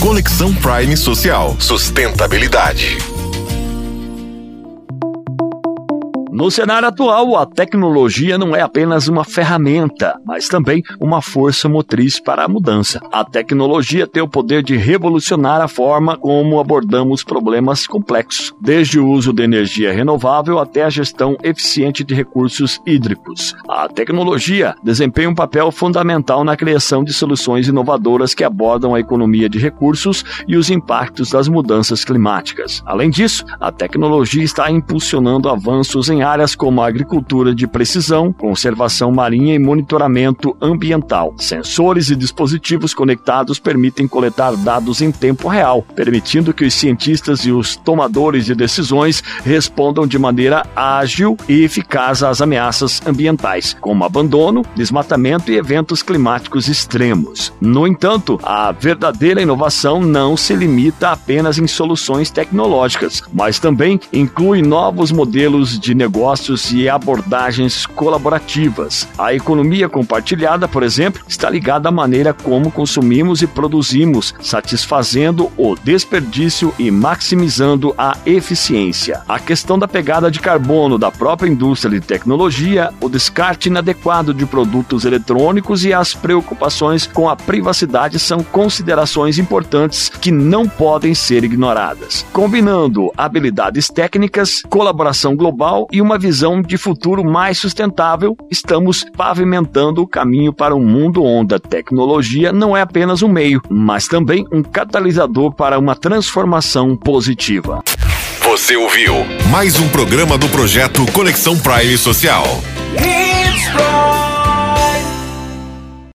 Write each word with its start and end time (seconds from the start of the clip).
Conexão 0.00 0.54
Prime 0.54 0.96
Social. 0.96 1.56
Sustentabilidade. 1.58 2.98
No 6.34 6.50
cenário 6.50 6.88
atual, 6.88 7.36
a 7.36 7.46
tecnologia 7.46 8.36
não 8.36 8.56
é 8.56 8.60
apenas 8.60 9.06
uma 9.06 9.22
ferramenta, 9.22 10.18
mas 10.26 10.48
também 10.48 10.82
uma 11.00 11.22
força 11.22 11.68
motriz 11.68 12.18
para 12.18 12.42
a 12.42 12.48
mudança. 12.48 13.00
A 13.12 13.24
tecnologia 13.24 14.04
tem 14.04 14.20
o 14.20 14.28
poder 14.28 14.60
de 14.60 14.76
revolucionar 14.76 15.60
a 15.60 15.68
forma 15.68 16.16
como 16.16 16.58
abordamos 16.58 17.22
problemas 17.22 17.86
complexos, 17.86 18.52
desde 18.60 18.98
o 18.98 19.08
uso 19.08 19.32
de 19.32 19.44
energia 19.44 19.92
renovável 19.92 20.58
até 20.58 20.82
a 20.82 20.90
gestão 20.90 21.36
eficiente 21.40 22.02
de 22.02 22.16
recursos 22.16 22.80
hídricos. 22.84 23.54
A 23.68 23.86
tecnologia 23.86 24.74
desempenha 24.82 25.30
um 25.30 25.36
papel 25.36 25.70
fundamental 25.70 26.42
na 26.42 26.56
criação 26.56 27.04
de 27.04 27.12
soluções 27.12 27.68
inovadoras 27.68 28.34
que 28.34 28.42
abordam 28.42 28.92
a 28.92 28.98
economia 28.98 29.48
de 29.48 29.60
recursos 29.60 30.24
e 30.48 30.56
os 30.56 30.68
impactos 30.68 31.30
das 31.30 31.46
mudanças 31.46 32.04
climáticas. 32.04 32.82
Além 32.84 33.08
disso, 33.08 33.44
a 33.60 33.70
tecnologia 33.70 34.42
está 34.42 34.68
impulsionando 34.68 35.48
avanços 35.48 36.10
em 36.10 36.23
áreas 36.24 36.54
como 36.54 36.82
agricultura 36.82 37.54
de 37.54 37.66
precisão, 37.66 38.32
conservação 38.32 39.12
marinha 39.12 39.54
e 39.54 39.58
monitoramento 39.58 40.56
ambiental. 40.60 41.34
Sensores 41.36 42.08
e 42.08 42.16
dispositivos 42.16 42.94
conectados 42.94 43.58
permitem 43.58 44.08
coletar 44.08 44.56
dados 44.56 45.02
em 45.02 45.12
tempo 45.12 45.48
real, 45.48 45.82
permitindo 45.94 46.54
que 46.54 46.64
os 46.64 46.74
cientistas 46.74 47.40
e 47.40 47.52
os 47.52 47.76
tomadores 47.76 48.46
de 48.46 48.54
decisões 48.54 49.22
respondam 49.44 50.06
de 50.06 50.18
maneira 50.18 50.64
ágil 50.74 51.36
e 51.48 51.62
eficaz 51.62 52.22
às 52.22 52.40
ameaças 52.40 53.02
ambientais, 53.06 53.76
como 53.80 54.04
abandono, 54.04 54.64
desmatamento 54.74 55.52
e 55.52 55.56
eventos 55.56 56.02
climáticos 56.02 56.68
extremos. 56.68 57.52
No 57.60 57.86
entanto, 57.86 58.40
a 58.42 58.72
verdadeira 58.72 59.42
inovação 59.42 60.00
não 60.00 60.36
se 60.36 60.54
limita 60.54 61.10
apenas 61.10 61.58
em 61.58 61.66
soluções 61.66 62.30
tecnológicas, 62.30 63.22
mas 63.32 63.58
também 63.58 64.00
inclui 64.12 64.62
novos 64.62 65.12
modelos 65.12 65.78
de 65.78 65.94
negócio 65.94 66.13
negócios 66.14 66.72
e 66.72 66.88
abordagens 66.88 67.86
colaborativas. 67.86 69.08
A 69.18 69.34
economia 69.34 69.88
compartilhada, 69.88 70.68
por 70.68 70.84
exemplo, 70.84 71.20
está 71.26 71.50
ligada 71.50 71.88
à 71.88 71.92
maneira 71.92 72.32
como 72.32 72.70
consumimos 72.70 73.42
e 73.42 73.48
produzimos, 73.48 74.32
satisfazendo 74.40 75.50
o 75.56 75.74
desperdício 75.74 76.72
e 76.78 76.88
maximizando 76.88 77.92
a 77.98 78.16
eficiência. 78.24 79.22
A 79.26 79.40
questão 79.40 79.76
da 79.76 79.88
pegada 79.88 80.30
de 80.30 80.38
carbono 80.38 80.98
da 80.98 81.10
própria 81.10 81.48
indústria 81.48 81.98
de 81.98 82.06
tecnologia, 82.06 82.90
o 83.00 83.08
descarte 83.08 83.68
inadequado 83.68 84.32
de 84.32 84.46
produtos 84.46 85.04
eletrônicos 85.04 85.84
e 85.84 85.92
as 85.92 86.14
preocupações 86.14 87.08
com 87.08 87.28
a 87.28 87.34
privacidade 87.34 88.20
são 88.20 88.40
considerações 88.40 89.36
importantes 89.36 90.08
que 90.08 90.30
não 90.30 90.68
podem 90.68 91.12
ser 91.12 91.42
ignoradas. 91.42 92.24
Combinando 92.32 93.10
habilidades 93.16 93.88
técnicas, 93.88 94.62
colaboração 94.68 95.34
global 95.34 95.88
e 95.90 96.03
uma 96.04 96.18
visão 96.18 96.60
de 96.60 96.76
futuro 96.76 97.24
mais 97.24 97.58
sustentável, 97.58 98.36
estamos 98.50 99.04
pavimentando 99.16 100.02
o 100.02 100.06
caminho 100.06 100.52
para 100.52 100.74
um 100.74 100.84
mundo 100.84 101.24
onde 101.24 101.54
a 101.54 101.58
tecnologia 101.58 102.52
não 102.52 102.76
é 102.76 102.82
apenas 102.82 103.22
um 103.22 103.28
meio, 103.28 103.62
mas 103.70 104.06
também 104.06 104.46
um 104.52 104.62
catalisador 104.62 105.54
para 105.54 105.78
uma 105.78 105.96
transformação 105.96 106.94
positiva. 106.94 107.82
Você 108.42 108.76
ouviu 108.76 109.14
mais 109.50 109.80
um 109.80 109.88
programa 109.88 110.36
do 110.36 110.48
projeto 110.48 111.10
Conexão 111.12 111.56
Prime 111.58 111.96
Social. 111.96 112.44